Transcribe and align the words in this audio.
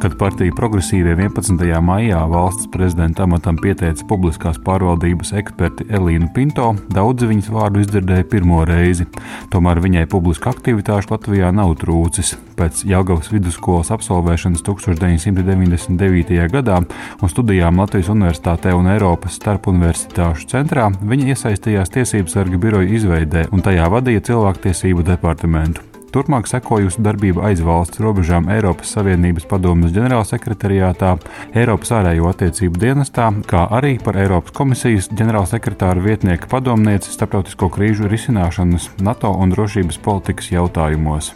Kad 0.00 0.14
partija 0.16 0.52
progresīvie 0.56 1.12
11. 1.12 1.60
maijā 1.84 2.22
valsts 2.24 2.70
prezidenta 2.72 3.26
amatam 3.26 3.58
pieteica 3.60 4.06
publiskās 4.08 4.56
pārvaldības 4.64 5.34
eksperti 5.36 5.84
Elīnu 5.92 6.30
Pinto, 6.32 6.70
daudzi 6.88 7.28
viņas 7.28 7.50
vārdu 7.52 7.82
izdzirdēja 7.82 8.24
pirmo 8.32 8.62
reizi. 8.64 9.04
Tomēr 9.52 9.82
viņai 9.84 10.06
publiska 10.08 10.54
aktivitāšu 10.54 11.12
Latvijā 11.12 11.50
nav 11.52 11.74
trūcis. 11.82 12.32
Pēc 12.56 12.80
Jāgaunas 12.88 13.28
vidusskolas 13.28 13.92
absolvēšanas 13.92 14.64
1999. 14.64 16.48
gadā 16.56 16.80
un 16.80 17.34
studijām 17.34 17.84
Latvijas 17.84 18.08
Universitātē 18.16 18.72
un 18.78 18.88
Eiropas 18.94 19.36
starpuniversitāšu 19.36 20.48
centrā 20.56 20.88
viņa 20.96 21.34
iesaistījās 21.34 21.92
Tiesību 21.92 22.32
sarga 22.32 22.56
biroja 22.56 22.88
izveidē 22.88 23.50
un 23.52 23.68
tajā 23.68 23.92
vadīja 23.92 24.24
cilvēktiesību 24.32 25.04
departamentu. 25.12 25.89
Turpmāk 26.10 26.48
sekojusi 26.50 27.02
darbība 27.06 27.44
aiz 27.46 27.60
valsts 27.62 28.00
robežām 28.02 28.48
Eiropas 28.50 28.90
Savienības 28.96 29.46
padomus 29.50 29.92
ģenerālsekretariātā, 29.94 31.12
Eiropas 31.54 31.92
ārējo 32.00 32.26
attiecību 32.32 32.82
dienestā, 32.82 33.28
kā 33.50 33.66
arī 33.78 33.94
par 34.02 34.18
Eiropas 34.18 34.54
komisijas 34.56 35.06
ģenerālsekretāra 35.14 36.02
vietnieka 36.02 36.50
padomnieci 36.50 37.14
starptautisko 37.14 37.70
krīžu 37.76 38.10
risināšanas, 38.10 38.90
NATO 39.06 39.30
un 39.38 39.54
drošības 39.54 40.02
politikas 40.02 40.50
jautājumos. 40.56 41.30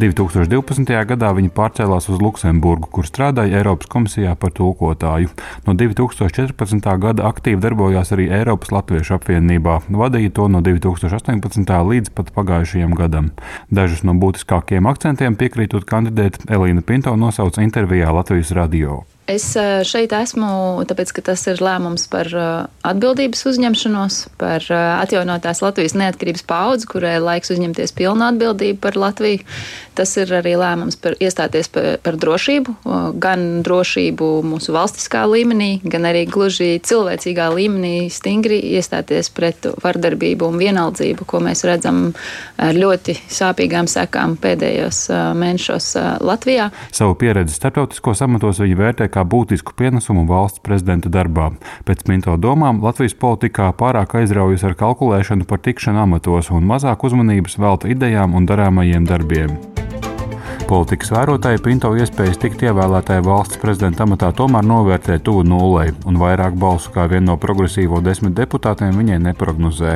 2012. 0.00 0.92
gadā 1.10 1.32
viņa 1.36 1.52
pārcēlās 1.56 2.08
uz 2.12 2.20
Luksemburgu, 2.22 2.90
kur 2.92 3.08
strādāja 3.08 3.60
Eiropas 3.60 3.90
komisijā 3.92 4.34
par 4.36 4.52
tulkotāju. 4.56 5.32
No 5.66 5.74
2014. 5.78 6.90
gada 7.02 7.26
aktīvi 7.30 7.60
darbojās 7.62 8.12
arī 8.16 8.28
Eiropas 8.40 8.72
Latviešu 8.74 9.16
apvienībā, 9.18 9.80
vadīja 9.88 10.34
to 10.36 10.48
no 10.52 10.62
2018. 10.64 11.74
līdz 11.90 12.14
pat 12.14 12.32
pagājušajam 12.36 12.94
gadam. 12.98 13.32
Dažus 13.70 14.04
no 14.06 14.14
būtiskākajiem 14.20 14.88
akcentiem 14.92 15.36
piekrītot 15.40 15.88
kandidēt 15.88 16.44
Elīna 16.46 16.84
Pinto 16.86 17.16
nosauca 17.16 17.64
intervijā 17.64 18.12
Latvijas 18.14 18.54
radio. 18.56 19.04
Es 19.26 19.48
šeit 19.90 20.12
esmu, 20.14 20.48
tāpēc, 20.86 21.10
ka 21.16 21.22
tas 21.32 21.42
ir 21.50 21.58
lēmums 21.58 22.04
par 22.12 22.28
atbildības 22.86 23.40
uzņemšanos, 23.50 24.18
par 24.38 24.62
atjaunotās 24.70 25.64
Latvijas 25.64 25.96
neatkarības 25.98 26.46
paudzi, 26.46 26.86
kurai 26.92 27.16
laiks 27.18 27.50
uzņemties 27.50 27.96
pilnu 27.98 28.22
atbildību 28.28 28.78
par 28.84 28.98
Latviju. 29.02 29.42
Tas 29.96 30.12
ir 30.20 30.28
arī 30.36 30.52
lēmums 30.60 30.98
par 31.00 31.14
iestāties 31.22 31.70
par, 31.72 31.86
par 32.04 32.18
drošību, 32.20 32.74
gan 33.22 33.44
drošību 33.64 34.26
mūsu 34.44 34.74
valstiskā 34.76 35.22
līmenī, 35.30 35.80
gan 35.88 36.04
arī 36.08 36.26
gluži 36.28 36.76
cilvēcīgā 36.84 37.48
līmenī 37.54 38.10
stingri 38.12 38.58
iestāties 38.76 39.30
pret 39.32 39.68
vardarbību 39.80 40.50
un 40.50 40.60
vienaldzību, 40.60 41.24
ko 41.28 41.40
mēs 41.44 41.64
redzam 41.68 42.10
ar 42.60 42.76
ļoti 42.76 43.16
sāpīgām 43.32 43.88
sekām 43.88 44.36
pēdējos 44.42 45.06
mēnešos 45.40 45.88
Latvijā. 46.26 46.68
Savu 46.92 47.16
pieredzi 47.16 47.56
starptautiskos 47.56 48.20
amatos 48.26 48.60
viņa 48.60 48.76
vērtē 48.82 49.08
kā 49.12 49.24
būtisku 49.24 49.72
pienesumu 49.80 50.26
valsts 50.28 50.60
prezidenta 50.66 51.12
darbā. 51.12 51.48
Pēc 51.88 52.04
Minto 52.10 52.36
domām 52.36 52.82
Latvijas 52.84 53.16
politikā 53.16 53.70
pārāk 53.80 54.18
aizraujas 54.20 54.66
ar 54.68 54.76
kalkulēšanu 54.76 55.48
par 55.48 55.64
tikšanu 55.64 56.04
amatos 56.04 56.52
un 56.52 56.68
mazāk 56.68 57.08
uzmanības 57.08 57.56
velta 57.62 57.88
idejām 57.96 58.36
un 58.36 58.48
darāmajiem 58.48 59.08
darbiem. 59.08 59.56
Politikas 60.66 61.12
vērotāji 61.14 61.60
Pinto 61.62 61.92
iespējas 61.94 62.40
tikt 62.42 62.64
ievēlētai 62.66 63.20
valsts 63.22 63.60
prezidenta 63.62 64.02
amatā 64.02 64.32
tomēr 64.34 64.64
novērtē 64.66 65.20
tuvu 65.22 65.44
nulei, 65.46 65.92
un 66.10 66.16
vairāk 66.18 66.56
balsu 66.58 66.90
kā 66.90 67.04
viena 67.06 67.28
no 67.28 67.36
progresīvo 67.38 68.00
desmit 68.02 68.34
deputātiem 68.34 68.98
viņai 68.98 69.20
neprognozē. 69.28 69.92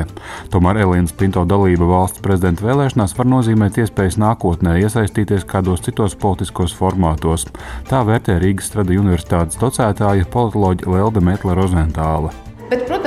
Tomēr 0.53 0.79
Elīnas 0.85 1.11
Pinto 1.19 1.43
dalība 1.43 1.89
valsts 1.89 2.23
prezidenta 2.23 2.63
vēlēšanās 2.69 3.15
var 3.17 3.27
nozīmēt 3.33 3.81
iespējas 3.83 4.15
nākotnē 4.23 4.77
iesaistīties 4.85 5.43
kādos 5.49 5.83
citos 5.83 6.15
politiskos 6.15 6.77
formātos. 6.77 7.49
Tā 7.91 8.05
vērtē 8.07 8.39
Rīgas 8.39 8.71
Strada 8.71 8.95
Universitātes 8.95 9.59
docētāja 9.59 10.29
politoloģija 10.31 10.95
Lelde 10.95 11.25
Metlera 11.27 11.59
Rozentāla. 11.59 12.31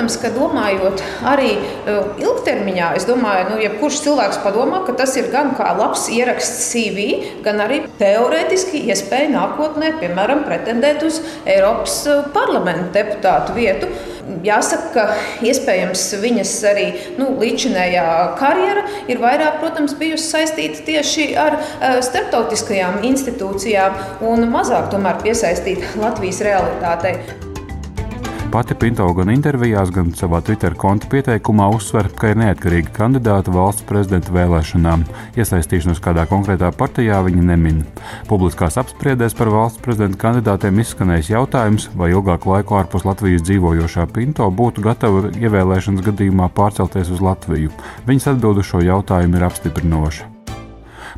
Protams, 0.04 0.20
ka 0.20 0.28
domājot 0.36 1.00
arī 1.24 1.54
uh, 1.56 2.10
ilgtermiņā, 2.20 2.90
es 2.98 3.06
domāju, 3.08 3.46
nu, 3.54 3.60
jebkurš 3.62 4.02
cilvēks 4.04 4.42
padomā, 4.44 4.82
ka 4.84 4.92
tas 4.98 5.14
ir 5.16 5.30
gan 5.32 5.54
kā 5.56 5.70
labs 5.78 6.10
ieraksts 6.12 6.66
CV, 6.68 7.06
gan 7.46 7.62
arī 7.64 7.78
teorētiski 7.96 8.82
iespēja 8.92 9.30
nākotnē, 9.32 9.94
piemēram, 10.02 10.42
pretendēt 10.44 11.06
uz 11.08 11.22
Eiropas 11.48 12.02
uh, 12.04 12.26
parlamenta 12.36 12.92
deputātu 12.98 13.56
vietu. 13.56 13.88
Jāsaka, 14.44 14.92
ka 14.92 15.46
iespējams 15.48 16.04
viņas 16.20 16.52
arī 16.68 16.84
nu, 17.16 17.30
līdzinējā 17.40 18.04
karjera 18.42 18.84
ir 19.08 19.24
vairāk, 19.24 19.56
protams, 19.64 19.96
bijusi 19.96 20.28
saistīta 20.34 20.84
tieši 20.84 21.30
ar 21.46 21.56
uh, 21.62 21.96
starptautiskajām 22.04 23.00
institūcijām 23.08 24.20
un 24.28 24.50
mazāk 24.52 24.92
tomēr 24.92 25.24
piesaistīta 25.24 25.96
Latvijas 26.04 26.44
realitātei. 26.44 27.16
Pati 28.54 28.74
Pinto 28.78 29.08
gan 29.18 29.32
intervijās, 29.32 29.90
gan 29.90 30.12
savā 30.14 30.38
Twitter 30.46 30.76
konta 30.78 31.08
pieteikumā 31.10 31.64
uzsver, 31.74 32.06
ka 32.14 32.28
ir 32.30 32.36
neatkarīga 32.38 32.92
kandidāta 32.94 33.50
valsts 33.50 33.82
prezidenta 33.88 34.30
vēlēšanām. 34.30 35.02
Iesaistīšanos 35.34 35.98
kādā 36.04 36.22
konkrētā 36.30 36.68
partijā 36.78 37.18
viņa 37.26 37.42
nemin. 37.48 37.80
Publiskās 38.30 38.78
apspriedēs 38.78 39.34
par 39.34 39.50
valsts 39.50 39.82
prezidenta 39.82 40.20
kandidātiem 40.22 40.78
izskanējis 40.84 41.32
jautājums, 41.32 41.88
vai 41.98 42.12
ilgāku 42.14 42.52
laiku 42.52 42.78
ārpus 42.78 43.08
Latvijas 43.08 43.42
dzīvojošā 43.48 44.06
Pinto 44.14 44.46
būtu 44.54 44.86
gatava 44.86 45.32
ievēlēšanas 45.34 46.06
gadījumā 46.12 46.46
pārcelties 46.54 47.10
uz 47.10 47.26
Latviju. 47.26 47.74
Viņas 48.06 48.30
atbild 48.36 48.62
uz 48.62 48.70
šo 48.70 48.84
jautājumu 48.86 49.42
ir 49.42 49.48
apstiprinoša. 49.50 50.33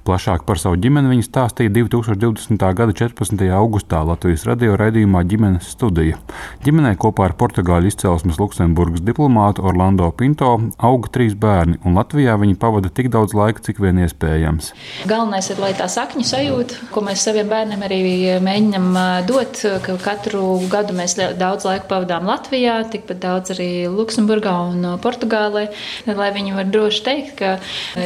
Plašāk 0.07 0.45
par 0.47 0.55
savu 0.63 0.77
ģimeni 0.79 1.09
viņa 1.11 1.25
stāstīja 1.27 1.73
2020. 1.75 2.61
gada 2.79 2.93
14. 2.95 3.41
augustā 3.59 4.05
Latvijas 4.07 4.45
radio 4.47 4.77
raidījumā 4.79 5.25
ģimenes 5.27 5.73
studija. 5.75 6.21
Ģimenē 6.63 6.93
kopā 7.03 7.25
ar 7.27 7.33
portugāļu 7.41 7.91
izcelsmes 7.91 8.39
Luksemburgas 8.39 9.03
diplomātu 9.03 9.65
Orlando 9.67 10.07
Pinto 10.15 10.53
auga 10.79 11.11
trīs 11.11 11.35
bērni, 11.35 11.81
un 11.83 11.99
Latvijā 11.99 12.37
viņi 12.39 12.55
pavada 12.63 12.93
tik 12.95 13.09
daudz 13.11 13.35
laika, 13.35 13.65
cik 13.67 13.81
vien 13.83 13.99
iespējams. 14.05 14.69
Galvenais 15.11 15.51
ir, 15.51 15.59
lai 15.65 15.73
tā 15.75 15.89
sakņu 15.91 16.23
sajūta, 16.31 16.79
ko 16.95 17.03
mēs 17.09 17.27
saviem 17.27 17.51
bērniem 17.51 17.83
arī 17.89 18.01
mēģinam 18.47 18.89
dot, 19.27 19.65
ka 19.89 19.99
katru 20.07 20.45
gadu 20.71 20.95
mēs 20.95 21.19
daudz 21.19 21.67
laika 21.67 21.91
pavadām 21.91 22.31
Latvijā, 22.31 22.77
tikpat 22.95 23.25
daudz 23.27 23.57
arī 23.57 23.69
Luksemburgā 23.91 24.55
un 24.69 24.87
Portugālē, 25.03 25.67
lai 26.07 26.31
viņi 26.39 26.57
var 26.61 26.71
droši 26.71 27.05
teikt, 27.11 27.37
ka 27.43 27.53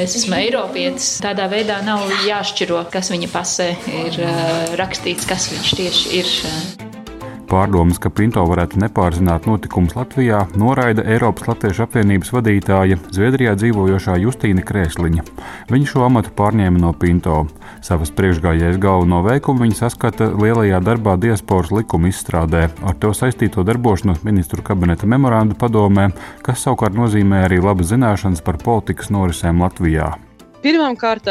es 0.00 0.17
esmu 0.22 0.41
Eiropietis 0.41 1.12
tādā 1.21 1.50
veidā 1.53 1.82
nav 1.90 2.06
jāšķiro, 2.26 2.84
kas 2.92 3.10
viņa 3.10 3.32
pasē 3.32 3.72
ir 3.90 4.22
rakstīts, 4.78 5.26
kas 5.28 5.50
viņš 5.50 5.74
tieši 5.80 6.16
ir. 6.20 6.30
Pārdomas, 7.50 7.98
ka 7.98 8.12
Pinto 8.14 8.44
varētu 8.46 8.78
nepārzināt 8.78 9.48
notikumus 9.50 9.96
Latvijā, 9.98 10.44
noraida 10.54 11.02
Eiropas 11.02 11.48
Latviešu 11.48 11.82
apvienības 11.82 12.30
vadītāja 12.30 12.98
Zviedrijā 13.10 13.56
dzīvojošā 13.58 14.14
Justīna 14.22 14.62
Krēsliņa. 14.68 15.24
Viņa 15.72 15.90
šo 15.90 16.04
amatu 16.06 16.30
pārņēma 16.38 16.78
no 16.78 16.92
Pinto. 16.94 17.40
Savas 17.82 18.14
priekšgājējas 18.14 18.78
galveno 18.78 19.24
veikumu 19.26 19.64
viņa 19.64 19.80
saskata 19.80 20.30
lielajā 20.30 20.78
darbā 20.86 21.16
diasporas 21.18 21.72
likuma 21.74 22.12
izstrādē, 22.12 22.68
ar 22.86 22.98
to 23.02 23.10
saistīto 23.18 23.66
darbošanos 23.66 24.22
ministru 24.22 24.62
kabineta 24.62 25.10
memorandu 25.10 25.58
padomē, 25.58 26.12
kas 26.46 26.62
savukārt 26.68 26.94
nozīmē 26.94 27.48
arī 27.48 27.58
labas 27.64 27.90
zināšanas 27.90 28.46
par 28.46 28.62
politikas 28.62 29.10
norisēm 29.10 29.64
Latvijā. 29.66 30.12
Pirmkārt, 30.62 31.26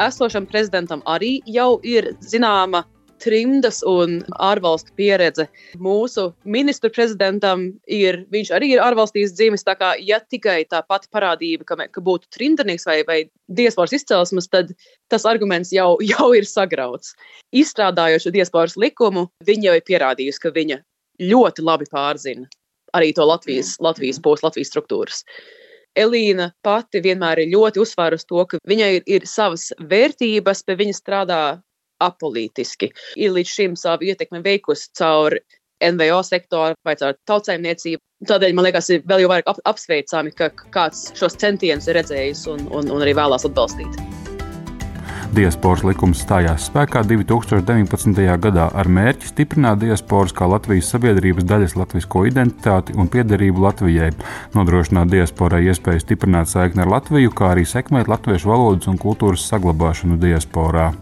esošam 0.00 0.46
prezidentam 0.46 1.02
arī 1.06 1.38
jau 1.46 1.78
ir 1.82 2.12
zināma 2.24 2.84
trimdas 3.24 3.80
un 3.88 4.18
ārvalstu 4.42 4.92
pieredze. 4.98 5.46
Mūsu 5.80 6.26
ministru 6.44 6.90
prezidentam 6.92 7.66
ir, 7.86 8.20
viņš 8.34 8.50
arī 8.56 8.72
ir 8.74 8.82
ārvalstīs 8.84 9.32
dzimis. 9.36 9.64
Tā 9.64 9.76
kā 9.80 9.94
ja 10.02 10.18
tikai 10.20 10.64
tā 10.68 10.82
pati 10.86 11.08
parādība, 11.14 11.64
ka, 11.68 11.78
ka 11.88 12.04
būtu 12.04 12.28
trimdnieks 12.34 12.84
vai, 12.88 12.98
vai 13.08 13.18
diasporas 13.48 13.94
izcelsmes, 13.96 14.50
tad 14.52 14.74
tas 15.12 15.24
arguments 15.30 15.72
jau, 15.72 15.94
jau 16.12 16.32
ir 16.36 16.48
sagrauts. 16.48 17.14
Izstrādājot 17.54 18.26
šo 18.26 18.34
diasporas 18.34 18.76
likumu, 18.76 19.28
viņa 19.46 19.70
jau 19.70 19.78
ir 19.78 19.88
pierādījusi, 19.88 20.42
ka 20.42 20.52
viņa 20.54 20.82
ļoti 21.22 21.64
labi 21.64 21.88
pārzina 21.92 22.50
arī 22.94 23.12
to 23.14 23.26
Latvijas, 23.26 23.76
Latvijas 23.82 24.20
posmu, 24.22 24.48
Latvijas 24.48 24.70
struktūras. 24.70 25.24
Elīna 25.98 26.50
pati 26.64 27.02
vienmēr 27.04 27.44
ir 27.44 27.52
ļoti 27.52 27.82
uzsvērusi 27.84 28.26
to, 28.30 28.44
ka 28.50 28.58
viņai 28.66 28.90
ir, 28.96 29.04
ir 29.06 29.26
savas 29.30 29.68
vērtības, 29.78 30.64
bet 30.66 30.80
viņa 30.80 30.96
strādā 30.96 31.42
apolitiski. 32.02 32.90
Ir 33.16 33.34
līdz 33.36 33.52
šim 33.52 33.76
savu 33.78 34.10
ietekmi 34.10 34.42
veikusi 34.44 34.90
caur 34.98 35.38
NVO 35.84 36.20
sektoru 36.26 36.74
vai 36.86 36.96
caur 36.98 37.16
tautsājumniecību. 37.30 38.02
Tādēļ 38.28 38.56
man 38.56 38.68
liekas, 38.68 38.90
ir 38.90 39.06
vēl 39.06 39.24
jau 39.24 39.30
vairāk 39.34 39.52
ap 39.52 39.62
apsveicami, 39.74 40.34
ka 40.34 40.50
kāds 40.74 41.10
šos 41.18 41.38
centienus 41.40 41.90
ir 41.90 42.00
redzējis 42.00 42.46
un, 42.54 42.68
un, 42.72 42.90
un 42.90 43.04
arī 43.04 43.16
vēlās 43.18 43.46
atbalstīt. 43.46 44.23
Diasporas 45.32 45.84
likums 45.86 46.20
stājās 46.20 46.66
spēkā 46.68 47.00
2019. 47.08 48.18
gadā 48.42 48.66
ar 48.76 48.90
mērķi 48.92 49.30
stiprināt 49.30 49.80
diasporas 49.80 50.34
kā 50.36 50.48
Latvijas 50.50 50.90
sabiedrības 50.92 51.46
daļas 51.48 51.76
latvisko 51.80 52.26
identitāti 52.28 52.96
un 52.98 53.08
piederību 53.08 53.64
Latvijai, 53.64 54.12
nodrošināt 54.54 55.14
diasporai 55.14 55.64
iespēju 55.70 56.04
stiprināt 56.04 56.52
saikni 56.52 56.84
ar 56.84 56.92
Latviju, 56.98 57.32
kā 57.32 57.54
arī 57.54 57.64
sekmēt 57.64 58.10
latviešu 58.12 58.52
valodas 58.52 58.90
un 58.92 59.00
kultūras 59.00 59.48
saglabāšanu 59.48 60.20
diasporā. 60.20 60.92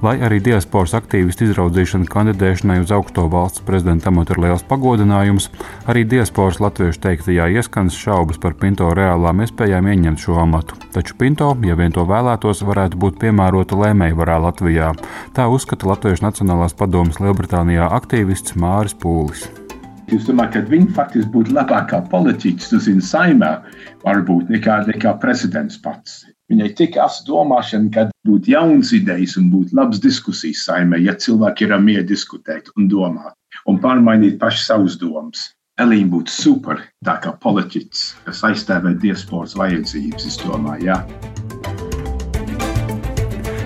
Lai 0.00 0.14
arī 0.24 0.38
diasporas 0.40 0.94
aktīvistu 0.96 1.44
izraudzīšana 1.44 2.08
kandidēšanai 2.08 2.78
uz 2.80 2.92
augsto 2.96 3.26
valsts 3.28 3.60
prezidenta 3.66 4.08
amatu 4.08 4.32
ir 4.32 4.38
liels 4.46 4.62
pagodinājums, 4.64 5.50
arī 5.92 6.06
diasporas 6.08 6.56
latviešu 6.64 7.02
teiktajā 7.04 7.50
ieskanas 7.60 7.98
šaubas 8.00 8.40
par 8.40 8.56
Pinto 8.62 8.88
reālām 8.96 9.44
iespējām 9.44 9.90
ieņemt 9.92 10.24
šo 10.24 10.38
amatu. 10.40 10.78
Taču 10.96 11.18
Pinto, 11.20 11.50
ja 11.68 11.76
vien 11.76 11.92
to 11.92 12.06
vēlētos, 12.08 12.64
varētu 12.64 12.96
būt 12.96 13.20
piemērota 13.20 13.76
lēmējvarā 13.76 14.40
Latvijā. 14.46 14.94
Tā 15.36 15.50
uzskata 15.52 15.92
Latviešu 15.92 16.24
Nacionālās 16.30 16.78
padomas 16.80 17.20
Lielbritānijā 17.20 17.92
aktīvists 18.00 18.56
Māris 18.56 18.96
Pūlis. 18.96 19.50
Es 20.08 20.24
domāju, 20.24 20.56
ka 20.56 20.66
viņi 20.72 20.94
faktiski 20.96 21.28
būtu 21.36 21.52
labākā 21.60 22.00
politiķis, 22.08 22.72
tas 22.72 22.88
ir 22.88 23.04
saimē, 23.04 23.52
varbūt 24.08 24.48
nekā, 24.56 24.80
nekā 24.88 25.18
prezidents 25.20 25.76
pats. 25.84 26.22
Viņai 26.50 26.70
tik 26.74 26.96
asa 26.98 27.22
domāšana, 27.28 27.92
ka 27.94 28.06
būtu 28.26 28.50
jauns 28.50 28.90
idejas 28.96 29.36
un 29.38 29.52
būtu 29.52 29.76
labas 29.78 30.00
diskusijas 30.02 30.64
saimē, 30.66 30.98
ja 30.98 31.14
cilvēki 31.14 31.68
ir 31.68 31.76
mieru 31.78 32.08
diskutēt 32.08 32.72
un 32.76 32.88
domāt 32.90 33.36
un 33.70 33.78
pārmainīt 33.82 34.38
paši 34.40 34.64
savus 34.66 34.98
domas. 34.98 35.50
Elīna 35.80 36.10
būtu 36.12 36.32
super, 36.34 36.82
tā 37.06 37.16
kā 37.22 37.32
politiķis, 37.40 38.02
kas 38.26 38.42
aizstāvē 38.50 38.96
diasporas 39.00 39.54
vajadzības, 39.56 40.26
es 40.26 40.40
domāju, 40.42 40.90
jā. 40.90 40.98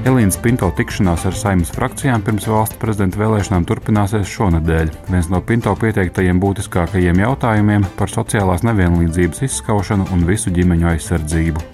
Elīnas 0.05 0.37
Pinto 0.45 0.69
tikšanās 0.77 1.25
ar 1.25 1.37
saimnes 1.41 1.73
frakcijām 1.73 2.23
pirms 2.27 2.45
valsts 2.53 2.77
prezidenta 2.83 3.17
vēlēšanām 3.23 3.65
turpināsies 3.71 4.29
šonadēļ. 4.29 4.93
Viens 5.09 5.31
no 5.33 5.41
Pinto 5.41 5.73
pieteiktajiem 5.81 6.43
būtiskākajiem 6.45 7.25
jautājumiem 7.25 7.89
par 7.97 8.13
sociālās 8.13 8.67
nevienlīdzības 8.69 9.47
izskaušanu 9.49 10.11
un 10.13 10.29
visu 10.29 10.53
ģimeņu 10.53 10.93
aizsardzību. 10.93 11.74